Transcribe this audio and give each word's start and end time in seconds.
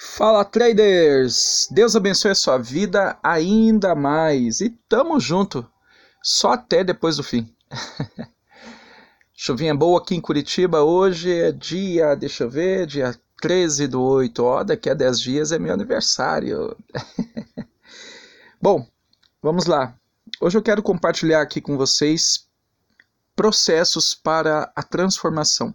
Fala 0.00 0.44
traders! 0.44 1.66
Deus 1.72 1.96
abençoe 1.96 2.30
a 2.30 2.34
sua 2.36 2.56
vida 2.56 3.18
ainda 3.20 3.96
mais 3.96 4.60
e 4.60 4.70
tamo 4.88 5.18
junto, 5.18 5.68
só 6.22 6.52
até 6.52 6.84
depois 6.84 7.16
do 7.16 7.24
fim. 7.24 7.52
Chuvinha 9.34 9.74
boa 9.74 9.98
aqui 9.98 10.14
em 10.14 10.20
Curitiba, 10.20 10.82
hoje 10.82 11.32
é 11.32 11.50
dia, 11.50 12.14
deixa 12.14 12.44
eu 12.44 12.50
ver, 12.50 12.86
dia 12.86 13.12
13 13.42 13.88
do 13.88 14.00
8, 14.00 14.38
ó, 14.44 14.62
daqui 14.62 14.88
a 14.88 14.94
10 14.94 15.18
dias 15.18 15.50
é 15.50 15.58
meu 15.58 15.74
aniversário. 15.74 16.76
Bom, 18.62 18.86
vamos 19.42 19.66
lá. 19.66 19.98
Hoje 20.40 20.56
eu 20.56 20.62
quero 20.62 20.80
compartilhar 20.80 21.42
aqui 21.42 21.60
com 21.60 21.76
vocês 21.76 22.46
processos 23.34 24.14
para 24.14 24.70
a 24.76 24.82
transformação. 24.84 25.74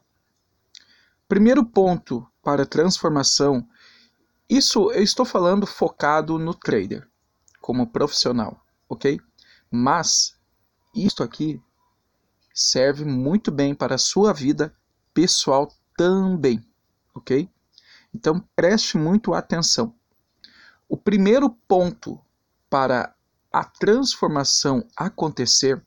Primeiro 1.27 1.65
ponto 1.65 2.25
para 2.41 2.63
a 2.63 2.65
transformação 2.65 3.67
isso 4.57 4.91
eu 4.91 5.01
estou 5.01 5.25
falando 5.25 5.65
focado 5.65 6.37
no 6.37 6.53
trader, 6.53 7.07
como 7.59 7.87
profissional, 7.87 8.63
ok? 8.87 9.19
Mas 9.71 10.37
isto 10.93 11.23
aqui 11.23 11.61
serve 12.53 13.03
muito 13.03 13.51
bem 13.51 13.73
para 13.73 13.95
a 13.95 13.97
sua 13.99 14.31
vida 14.31 14.75
pessoal 15.13 15.73
também, 15.97 16.63
ok? 17.15 17.49
Então 18.13 18.39
preste 18.55 18.97
muito 18.97 19.33
atenção. 19.33 19.95
O 20.87 20.95
primeiro 20.95 21.49
ponto 21.49 22.23
para 22.69 23.15
a 23.51 23.63
transformação 23.63 24.87
acontecer 24.95 25.83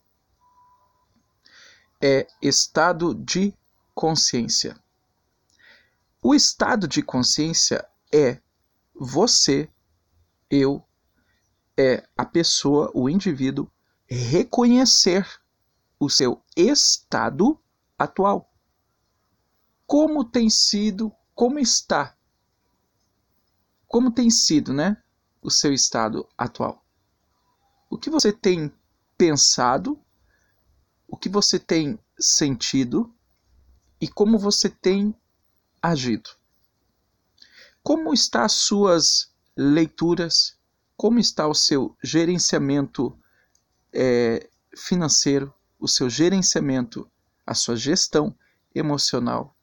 é 2.03 2.27
estado 2.43 3.15
de 3.15 3.55
consciência. 3.95 4.77
O 6.21 6.35
estado 6.35 6.89
de 6.89 7.03
consciência 7.03 7.87
é 8.13 8.41
você, 8.99 9.71
eu, 10.51 10.83
é 11.77 12.09
a 12.17 12.25
pessoa, 12.25 12.91
o 12.95 13.09
indivíduo, 13.09 13.71
reconhecer 14.07 15.27
o 15.99 16.09
seu 16.09 16.43
estado 16.57 17.61
atual. 17.99 18.53
Como 19.87 20.25
tem 20.25 20.49
sido, 20.49 21.13
como 21.35 21.59
está, 21.59 22.17
como 23.87 24.11
tem 24.11 24.31
sido, 24.31 24.73
né, 24.73 25.03
o 25.41 25.51
seu 25.51 25.73
estado 25.73 26.29
atual. 26.37 26.85
O 27.89 27.97
que 27.97 28.11
você 28.11 28.33
tem 28.33 28.73
pensado, 29.17 30.01
o 31.07 31.17
que 31.17 31.29
você 31.29 31.59
tem 31.59 31.99
sentido 32.19 33.15
e 34.01 34.09
como 34.09 34.39
você 34.39 34.69
tem 34.69 35.15
agido. 35.81 36.31
Como 37.87 38.13
está 38.13 38.45
as 38.45 38.53
suas 38.55 39.33
leituras? 39.57 40.59
Como 40.97 41.21
está 41.21 41.47
o 41.47 41.55
seu 41.55 41.97
gerenciamento 42.03 43.17
é, 43.93 44.51
financeiro, 44.77 45.55
o 45.79 45.87
seu 45.87 46.11
gerenciamento, 46.11 47.09
a 47.47 47.55
sua 47.55 47.77
gestão 47.77 48.37
emocional? 48.75 49.57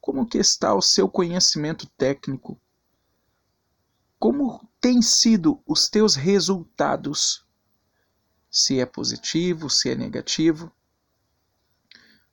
Como 0.00 0.26
que 0.26 0.38
está 0.38 0.74
o 0.74 0.80
seu 0.80 1.06
conhecimento 1.06 1.86
técnico? 1.98 2.58
Como 4.18 4.66
têm 4.80 5.02
sido 5.02 5.62
os 5.66 5.90
teus 5.90 6.14
resultados? 6.14 7.46
Se 8.50 8.80
é 8.80 8.86
positivo, 8.86 9.68
se 9.68 9.90
é 9.90 9.94
negativo? 9.94 10.72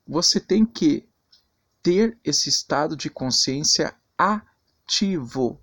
Você 0.06 0.40
tem 0.40 0.64
que 0.64 1.06
ter 1.82 2.18
esse 2.24 2.48
estado 2.48 2.96
de 2.96 3.10
consciência 3.10 3.94
a 4.16 4.50
ativo 4.92 5.58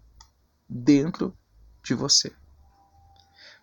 dentro 0.68 1.38
de 1.84 1.94
você. 1.94 2.36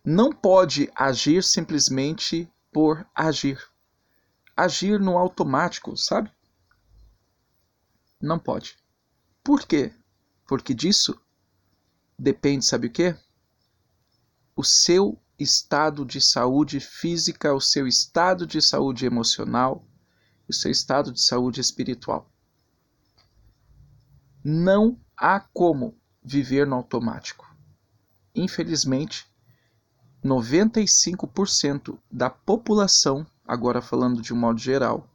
Não 0.05 0.31
pode 0.31 0.89
agir 0.95 1.43
simplesmente 1.43 2.49
por 2.73 3.05
agir. 3.13 3.61
Agir 4.57 5.01
no 5.01 5.19
automático, 5.19 5.97
sabe? 5.97 6.31
Não 8.21 8.39
pode. 8.39 8.79
Por 9.43 9.67
quê? 9.67 9.93
Porque 10.47 10.73
disso 10.73 11.21
depende, 12.17 12.65
sabe 12.65 12.87
o 12.87 12.93
quê? 12.93 13.17
O 14.55 14.63
seu 14.63 15.21
estado 15.39 16.07
de 16.07 16.21
saúde 16.21 16.79
física, 16.79 17.53
o 17.53 17.61
seu 17.61 17.87
estado 17.89 18.47
de 18.47 18.63
saúde 18.63 19.05
emocional, 19.05 19.85
o 20.49 20.53
seu 20.53 20.71
estado 20.71 21.13
de 21.13 21.21
saúde 21.21 21.61
espiritual. 21.61 22.31
Não 24.43 24.99
há 25.17 25.41
como 25.41 25.97
viver 26.23 26.67
no 26.67 26.77
automático. 26.77 27.47
Infelizmente, 28.35 29.27
95% 30.25 31.99
da 32.11 32.29
população, 32.29 33.27
agora 33.47 33.81
falando 33.81 34.21
de 34.21 34.35
um 34.35 34.37
modo 34.37 34.59
geral, 34.59 35.09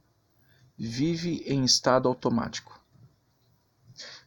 vive 0.76 1.42
em 1.46 1.64
estado 1.64 2.08
automático. 2.08 2.80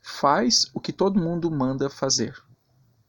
Faz 0.02 0.69
o 0.74 0.80
que 0.80 0.94
todo 0.94 1.19
mundo 1.19 1.50
manda 1.50 1.90
fazer. 1.90 2.41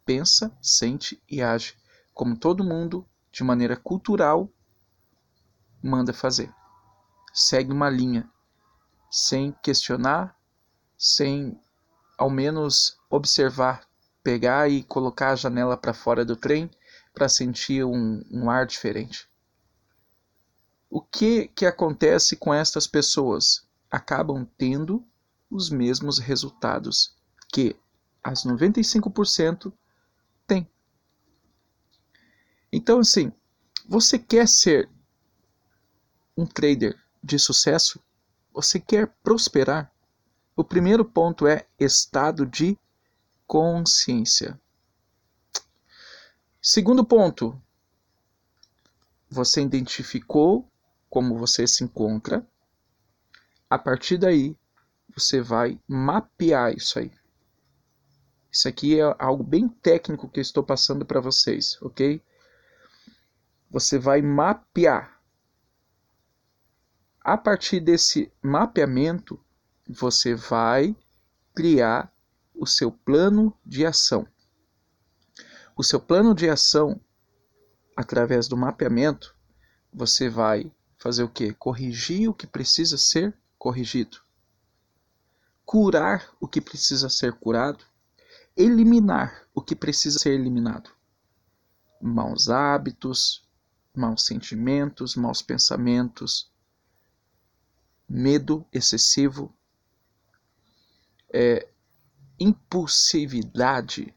Pensa, 0.05 0.57
sente 0.61 1.23
e 1.29 1.43
age 1.43 1.75
como 2.17 2.35
todo 2.35 2.65
mundo, 2.65 3.07
de 3.31 3.45
maneira 3.45 3.77
cultural, 3.77 4.51
manda 5.83 6.15
fazer. 6.15 6.51
Segue 7.31 7.71
uma 7.71 7.91
linha, 7.91 8.27
sem 9.11 9.53
questionar, 9.63 10.35
sem 10.97 11.61
ao 12.17 12.31
menos 12.31 12.97
observar, 13.11 13.87
pegar 14.23 14.69
e 14.69 14.83
colocar 14.83 15.31
a 15.31 15.37
janela 15.37 15.77
para 15.77 15.95
fora 15.95 16.25
do 16.25 16.37
trem 16.37 16.71
para 17.13 17.29
sentir 17.29 17.85
um, 17.85 18.23
um 18.31 18.51
ar 18.51 18.67
diferente. 18.67 19.29
O 20.91 21.01
que, 21.01 21.49
que 21.49 21.67
acontece 21.67 22.37
com 22.37 22.53
estas 22.53 22.87
pessoas? 22.87 23.67
Acabam 23.91 24.47
tendo 24.59 25.05
os 25.51 25.71
mesmos 25.71 26.19
resultados 26.19 27.15
que 27.53 27.77
as 28.23 28.45
95% 28.45 29.73
têm. 30.47 30.69
Então, 32.73 32.99
assim, 32.99 33.33
você 33.89 34.19
quer 34.19 34.49
ser 34.49 34.91
um 36.37 36.45
trader 36.45 37.01
de 37.23 37.39
sucesso? 37.39 38.01
Você 38.53 38.81
quer 38.81 39.07
prosperar? 39.23 39.93
O 40.57 40.65
primeiro 40.65 41.05
ponto 41.05 41.47
é 41.47 41.67
estado 41.79 42.47
de 42.47 42.79
consciência. 43.47 44.59
Segundo 46.63 47.05
ponto, 47.05 47.61
você 49.29 49.61
identificou 49.61 50.67
como 51.11 51.39
você 51.39 51.67
se 51.67 51.85
encontra. 51.85 52.45
A 53.69 53.79
partir 53.79 54.17
daí, 54.17 54.57
você 55.15 55.43
vai 55.43 55.79
mapear 55.87 56.75
isso 56.75 56.99
aí. 56.99 57.13
Isso 58.51 58.67
aqui 58.67 58.99
é 58.99 59.15
algo 59.19 59.45
bem 59.45 59.69
técnico 59.69 60.27
que 60.27 60.41
eu 60.41 60.43
estou 60.43 60.65
passando 60.65 61.05
para 61.05 61.21
vocês, 61.21 61.77
ok? 61.83 62.23
Você 63.71 63.99
vai 63.99 64.23
mapear. 64.23 65.21
A 67.21 67.37
partir 67.37 67.79
desse 67.79 68.33
mapeamento, 68.41 69.39
você 69.89 70.35
vai 70.35 70.97
criar 71.55 72.13
o 72.55 72.67
seu 72.67 72.91
plano 72.91 73.57
de 73.65 73.87
ação. 73.87 74.27
O 75.77 75.83
seu 75.83 76.01
plano 76.01 76.35
de 76.35 76.49
ação, 76.49 77.01
através 77.97 78.49
do 78.49 78.57
mapeamento, 78.57 79.35
você 79.93 80.29
vai 80.29 80.73
fazer 80.99 81.23
o 81.23 81.29
que? 81.29 81.53
Corrigir 81.55 82.29
o 82.29 82.35
que 82.35 82.47
precisa 82.47 82.99
ser 82.99 83.37
corrigido, 83.59 84.19
curar 85.65 86.31
o 86.41 86.47
que 86.47 86.61
precisa 86.61 87.09
ser 87.09 87.33
curado, 87.35 87.85
eliminar 88.57 89.47
o 89.55 89.63
que 89.63 89.75
precisa 89.75 90.19
ser 90.19 90.31
eliminado. 90.31 90.91
Maus 92.01 92.49
hábitos, 92.49 93.47
maus 93.95 94.25
sentimentos, 94.25 95.17
maus 95.17 95.41
pensamentos, 95.41 96.53
medo 98.09 98.67
excessivo, 98.73 99.56
é, 101.33 101.69
impulsividade, 102.39 104.15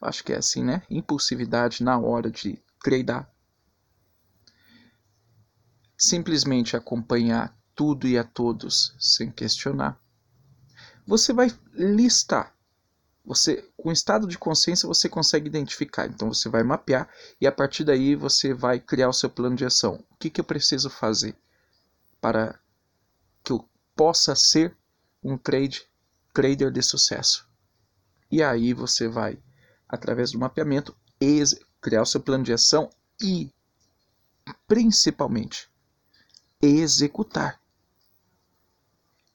acho 0.00 0.24
que 0.24 0.32
é 0.32 0.36
assim, 0.36 0.64
né? 0.64 0.82
Impulsividade 0.88 1.82
na 1.82 1.98
hora 1.98 2.30
de 2.30 2.58
treinar. 2.82 3.30
Simplesmente 5.96 6.76
acompanhar 6.76 7.56
tudo 7.74 8.06
e 8.06 8.16
a 8.16 8.24
todos 8.24 8.94
sem 8.98 9.30
questionar. 9.30 10.00
Você 11.06 11.32
vai 11.32 11.48
listar. 11.72 12.54
Você, 13.24 13.68
com 13.76 13.92
estado 13.92 14.26
de 14.26 14.38
consciência, 14.38 14.86
você 14.86 15.08
consegue 15.08 15.46
identificar. 15.46 16.06
Então 16.06 16.32
você 16.32 16.48
vai 16.48 16.62
mapear 16.62 17.08
e 17.40 17.46
a 17.46 17.52
partir 17.52 17.84
daí 17.84 18.14
você 18.14 18.54
vai 18.54 18.80
criar 18.80 19.08
o 19.08 19.12
seu 19.12 19.28
plano 19.28 19.56
de 19.56 19.64
ação. 19.64 20.04
O 20.10 20.16
que, 20.16 20.30
que 20.30 20.40
eu 20.40 20.44
preciso 20.44 20.88
fazer 20.88 21.36
para 22.20 22.58
que 23.42 23.52
eu 23.52 23.68
possa 23.94 24.34
ser 24.34 24.76
um 25.22 25.36
trade 25.36 25.89
trader 26.32 26.70
de 26.70 26.82
sucesso. 26.82 27.48
E 28.30 28.42
aí 28.42 28.72
você 28.72 29.08
vai, 29.08 29.42
através 29.88 30.32
do 30.32 30.38
mapeamento, 30.38 30.96
criar 31.80 32.02
o 32.02 32.06
seu 32.06 32.20
plano 32.20 32.44
de 32.44 32.52
ação 32.52 32.88
e, 33.20 33.52
principalmente, 34.66 35.70
executar. 36.60 37.60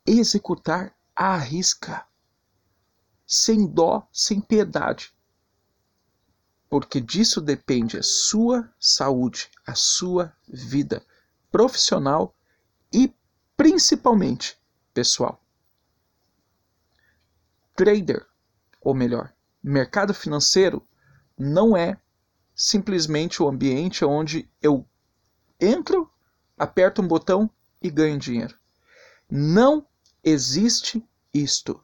Executar 0.06 0.96
à 1.16 1.38
risca, 1.38 2.06
sem 3.28 3.68
dó, 3.68 4.08
sem 4.12 4.40
piedade. 4.40 5.14
Porque 6.70 7.00
disso 7.00 7.42
depende 7.42 7.98
a 7.98 8.04
sua 8.04 8.72
saúde, 8.80 9.50
a 9.66 9.76
sua 9.76 10.36
vida 10.48 11.06
profissional 11.52 12.36
e 12.92 13.14
principalmente 13.56 14.58
pessoal. 14.94 15.45
Trader, 17.76 18.26
ou 18.82 18.94
melhor, 18.94 19.34
mercado 19.62 20.14
financeiro 20.14 20.88
não 21.38 21.76
é 21.76 22.00
simplesmente 22.56 23.44
o 23.44 23.48
ambiente 23.48 24.06
onde 24.06 24.50
eu 24.62 24.88
entro, 25.60 26.10
aperto 26.58 27.02
um 27.02 27.08
botão 27.08 27.50
e 27.82 27.90
ganho 27.90 28.18
dinheiro. 28.18 28.58
Não 29.30 29.86
existe 30.24 31.04
isto. 31.34 31.82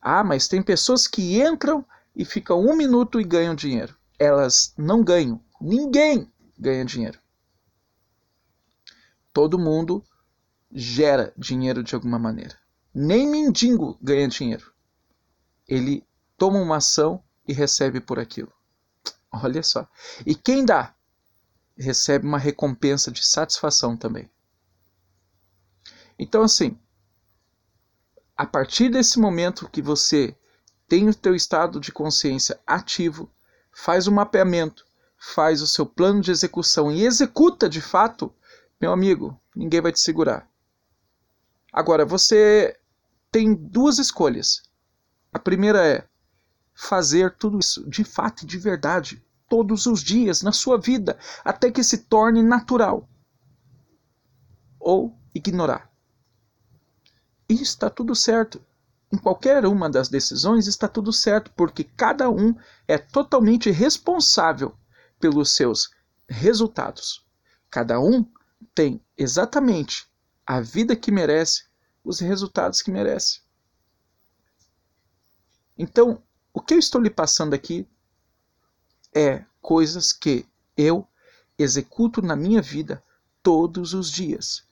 Ah, 0.00 0.24
mas 0.24 0.48
tem 0.48 0.62
pessoas 0.62 1.06
que 1.06 1.40
entram 1.40 1.84
e 2.16 2.24
ficam 2.24 2.60
um 2.60 2.74
minuto 2.74 3.20
e 3.20 3.24
ganham 3.24 3.54
dinheiro. 3.54 3.96
Elas 4.18 4.74
não 4.76 5.04
ganham. 5.04 5.40
Ninguém 5.60 6.30
ganha 6.58 6.84
dinheiro. 6.84 7.20
Todo 9.32 9.58
mundo 9.58 10.02
gera 10.72 11.32
dinheiro 11.36 11.82
de 11.82 11.94
alguma 11.94 12.18
maneira. 12.18 12.59
Nem 12.94 13.26
mendigo 13.28 13.98
ganha 14.02 14.28
dinheiro. 14.28 14.72
Ele 15.66 16.04
toma 16.36 16.58
uma 16.58 16.78
ação 16.78 17.22
e 17.46 17.52
recebe 17.52 18.00
por 18.00 18.18
aquilo. 18.18 18.52
Olha 19.30 19.62
só. 19.62 19.88
E 20.26 20.34
quem 20.34 20.64
dá? 20.64 20.94
Recebe 21.76 22.26
uma 22.26 22.38
recompensa 22.38 23.10
de 23.10 23.24
satisfação 23.24 23.96
também. 23.96 24.28
Então, 26.18 26.42
assim, 26.42 26.78
a 28.36 28.44
partir 28.44 28.88
desse 28.88 29.18
momento 29.18 29.68
que 29.70 29.80
você 29.80 30.36
tem 30.88 31.08
o 31.08 31.14
teu 31.14 31.34
estado 31.34 31.78
de 31.78 31.92
consciência 31.92 32.58
ativo, 32.66 33.30
faz 33.70 34.06
o 34.06 34.10
um 34.10 34.14
mapeamento, 34.14 34.84
faz 35.16 35.62
o 35.62 35.66
seu 35.66 35.86
plano 35.86 36.20
de 36.20 36.30
execução 36.30 36.90
e 36.90 37.04
executa 37.04 37.68
de 37.68 37.80
fato, 37.80 38.34
meu 38.80 38.92
amigo, 38.92 39.40
ninguém 39.54 39.80
vai 39.80 39.92
te 39.92 40.00
segurar. 40.00 40.48
Agora, 41.72 42.04
você 42.04 42.79
tem 43.30 43.54
duas 43.54 43.98
escolhas. 43.98 44.62
A 45.32 45.38
primeira 45.38 45.86
é 45.86 46.08
fazer 46.74 47.36
tudo 47.36 47.58
isso 47.58 47.88
de 47.88 48.04
fato 48.04 48.42
e 48.42 48.46
de 48.46 48.58
verdade, 48.58 49.24
todos 49.48 49.86
os 49.86 50.02
dias, 50.02 50.42
na 50.42 50.52
sua 50.52 50.78
vida, 50.78 51.18
até 51.44 51.70
que 51.70 51.82
se 51.82 51.98
torne 51.98 52.42
natural. 52.42 53.08
Ou 54.78 55.14
ignorar. 55.34 55.90
E 57.48 57.54
está 57.54 57.90
tudo 57.90 58.14
certo. 58.14 58.64
Em 59.12 59.18
qualquer 59.18 59.66
uma 59.66 59.90
das 59.90 60.08
decisões 60.08 60.66
está 60.66 60.86
tudo 60.86 61.12
certo, 61.12 61.52
porque 61.56 61.82
cada 61.84 62.30
um 62.30 62.54
é 62.86 62.96
totalmente 62.96 63.70
responsável 63.70 64.76
pelos 65.18 65.54
seus 65.54 65.90
resultados. 66.28 67.26
Cada 67.68 68.00
um 68.00 68.24
tem 68.74 69.04
exatamente 69.16 70.08
a 70.46 70.60
vida 70.60 70.94
que 70.94 71.10
merece, 71.10 71.64
os 72.04 72.20
resultados 72.20 72.82
que 72.82 72.90
merece. 72.90 73.40
Então, 75.76 76.22
o 76.52 76.60
que 76.60 76.74
eu 76.74 76.78
estou 76.78 77.00
lhe 77.00 77.10
passando 77.10 77.54
aqui 77.54 77.86
é 79.14 79.44
coisas 79.60 80.12
que 80.12 80.46
eu 80.76 81.06
executo 81.58 82.22
na 82.22 82.36
minha 82.36 82.62
vida 82.62 83.02
todos 83.42 83.94
os 83.94 84.10
dias. 84.10 84.64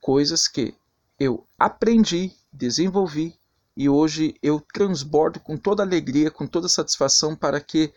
Coisas 0.00 0.46
que 0.46 0.74
eu 1.18 1.46
aprendi, 1.58 2.32
desenvolvi 2.52 3.38
e 3.76 3.88
hoje 3.88 4.34
eu 4.42 4.60
transbordo 4.60 5.40
com 5.40 5.56
toda 5.56 5.82
alegria, 5.82 6.30
com 6.30 6.46
toda 6.46 6.68
satisfação 6.68 7.36
para 7.36 7.60
que 7.60 7.92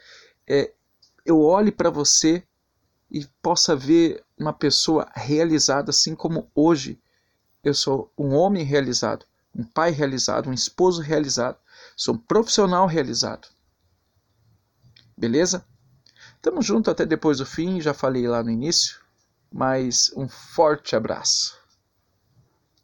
é, 0.47 0.71
eu 1.25 1.41
olhe 1.41 1.71
para 1.71 1.89
você 1.89 2.43
e 3.09 3.25
possa 3.41 3.75
ver 3.75 4.23
uma 4.37 4.53
pessoa 4.53 5.11
realizada, 5.13 5.89
assim 5.89 6.15
como 6.15 6.49
hoje 6.55 6.99
eu 7.63 7.73
sou 7.73 8.11
um 8.17 8.33
homem 8.33 8.63
realizado, 8.63 9.25
um 9.55 9.63
pai 9.63 9.91
realizado, 9.91 10.49
um 10.49 10.53
esposo 10.53 11.01
realizado, 11.01 11.57
Sou 11.95 12.15
um 12.15 12.17
profissional 12.17 12.87
realizado. 12.87 13.47
Beleza? 15.15 15.63
Tamo 16.41 16.61
junto 16.61 16.89
até 16.89 17.05
depois 17.05 17.37
do 17.37 17.45
fim, 17.45 17.79
já 17.79 17.93
falei 17.93 18.27
lá 18.27 18.41
no 18.41 18.49
início, 18.49 18.99
mas 19.51 20.11
um 20.15 20.27
forte 20.27 20.95
abraço. 20.95 21.60